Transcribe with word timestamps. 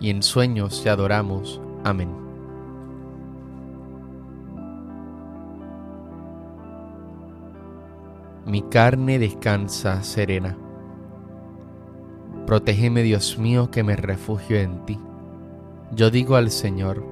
y 0.00 0.10
en 0.10 0.22
sueños 0.22 0.82
te 0.82 0.90
adoramos. 0.90 1.60
Amén. 1.84 2.08
Mi 8.46 8.62
carne 8.62 9.18
descansa 9.18 10.02
serena. 10.02 10.56
Protégeme, 12.46 13.02
Dios 13.02 13.38
mío, 13.38 13.70
que 13.70 13.84
me 13.84 13.94
refugio 13.94 14.58
en 14.58 14.84
ti. 14.86 14.98
Yo 15.92 16.10
digo 16.10 16.36
al 16.36 16.50
Señor, 16.50 17.04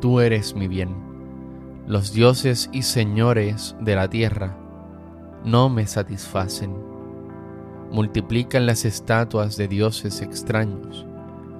tú 0.00 0.20
eres 0.20 0.54
mi 0.54 0.68
bien. 0.68 0.94
Los 1.86 2.12
dioses 2.12 2.70
y 2.72 2.82
señores 2.82 3.76
de 3.80 3.96
la 3.96 4.08
tierra 4.08 4.56
no 5.44 5.68
me 5.68 5.86
satisfacen. 5.86 6.72
Multiplican 7.90 8.64
las 8.64 8.84
estatuas 8.84 9.56
de 9.56 9.68
dioses 9.68 10.22
extraños. 10.22 11.06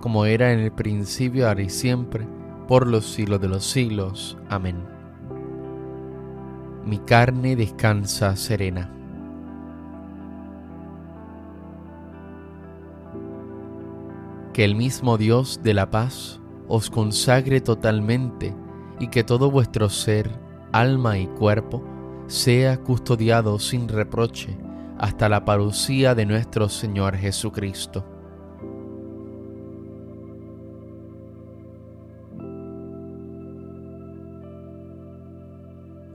como 0.00 0.24
era 0.24 0.52
en 0.52 0.60
el 0.60 0.72
principio, 0.72 1.48
ahora 1.48 1.62
y 1.62 1.70
siempre, 1.70 2.26
por 2.66 2.86
los 2.86 3.06
siglos 3.06 3.40
de 3.40 3.48
los 3.48 3.64
siglos. 3.64 4.36
Amén. 4.48 4.76
Mi 6.84 6.98
carne 6.98 7.56
descansa 7.56 8.36
serena. 8.36 8.90
Que 14.52 14.64
el 14.64 14.74
mismo 14.74 15.18
Dios 15.18 15.60
de 15.62 15.74
la 15.74 15.90
paz 15.90 16.40
os 16.66 16.90
consagre 16.90 17.60
totalmente 17.60 18.54
y 18.98 19.08
que 19.08 19.24
todo 19.24 19.50
vuestro 19.50 19.88
ser, 19.88 20.30
alma 20.72 21.18
y 21.18 21.26
cuerpo 21.26 21.82
sea 22.26 22.78
custodiado 22.78 23.58
sin 23.58 23.88
reproche 23.88 24.58
hasta 24.98 25.28
la 25.28 25.44
parucía 25.44 26.14
de 26.14 26.26
nuestro 26.26 26.68
Señor 26.68 27.16
Jesucristo. 27.16 28.17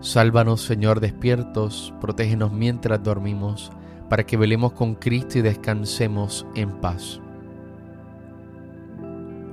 Sálvanos, 0.00 0.62
Señor, 0.62 1.00
despiertos, 1.00 1.92
protégenos 2.00 2.52
mientras 2.52 3.02
dormimos, 3.02 3.72
para 4.08 4.24
que 4.24 4.36
velemos 4.36 4.72
con 4.72 4.94
Cristo 4.94 5.38
y 5.38 5.42
descansemos 5.42 6.46
en 6.54 6.70
paz. 6.80 7.20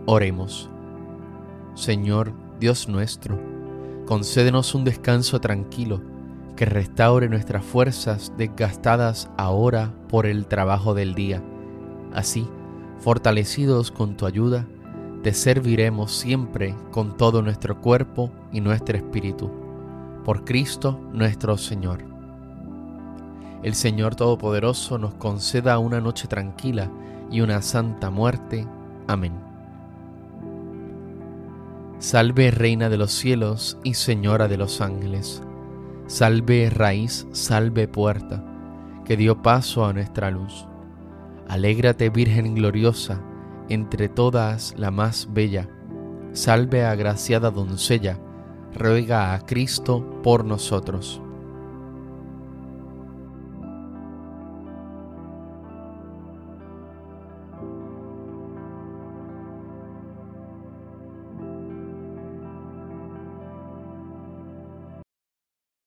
Oremos. 0.06 0.70
Señor, 1.74 2.32
Dios 2.60 2.88
nuestro, 2.88 3.40
concédenos 4.06 4.76
un 4.76 4.84
descanso 4.84 5.42
tranquilo 5.42 6.02
que 6.56 6.66
restaure 6.66 7.28
nuestras 7.28 7.66
fuerzas 7.66 8.32
desgastadas 8.38 9.30
ahora 9.38 9.92
por 10.08 10.28
el 10.28 10.46
trabajo 10.46 10.94
del 10.94 11.16
día. 11.16 11.42
Así, 12.14 12.48
fortalecidos 13.00 13.92
con 13.92 14.16
tu 14.16 14.28
ayuda, 14.28 14.68
te 15.24 15.34
serviremos 15.34 16.14
siempre 16.14 16.76
con 16.92 17.18
todo 17.18 17.42
nuestro 17.42 17.82
cuerpo 17.82 18.32
y 18.54 18.62
nuestro 18.62 18.96
espíritu. 18.96 19.65
Por 20.26 20.44
Cristo 20.44 21.00
nuestro 21.14 21.56
Señor. 21.56 22.00
El 23.62 23.76
Señor 23.76 24.16
Todopoderoso 24.16 24.98
nos 24.98 25.14
conceda 25.14 25.78
una 25.78 26.02
noche 26.02 26.28
tranquila 26.28 26.90
y 27.30 27.42
una 27.42 27.62
santa 27.62 28.10
muerte. 28.10 28.68
Amén. 29.08 29.34
Salve 32.00 32.50
Reina 32.50 32.90
de 32.90 32.98
los 32.98 33.12
cielos 33.12 33.78
y 33.84 33.94
Señora 33.94 34.48
de 34.48 34.58
los 34.58 34.82
ángeles. 34.82 35.44
Salve 36.08 36.72
raíz, 36.72 37.28
salve 37.32 37.88
puerta, 37.88 38.44
que 39.06 39.18
dio 39.18 39.44
paso 39.44 39.86
a 39.86 39.94
nuestra 39.94 40.32
luz. 40.32 40.68
Alégrate 41.48 42.10
Virgen 42.10 42.56
gloriosa, 42.56 43.22
entre 43.70 44.10
todas 44.10 44.74
la 44.76 44.90
más 44.90 45.30
bella. 45.32 45.70
Salve 46.34 46.84
agraciada 46.84 47.52
doncella, 47.52 48.18
ruega 48.76 49.34
a 49.34 49.40
Cristo 49.40 50.22
por 50.22 50.46
nosotros. 50.46 51.22